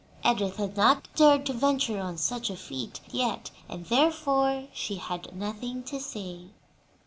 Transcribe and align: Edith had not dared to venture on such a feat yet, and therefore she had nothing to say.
Edith 0.25 0.55
had 0.57 0.75
not 0.75 1.07
dared 1.13 1.45
to 1.45 1.53
venture 1.53 1.99
on 1.99 2.17
such 2.17 2.49
a 2.49 2.55
feat 2.55 3.01
yet, 3.11 3.51
and 3.69 3.85
therefore 3.85 4.67
she 4.73 4.95
had 4.95 5.35
nothing 5.35 5.83
to 5.83 5.99
say. 5.99 6.47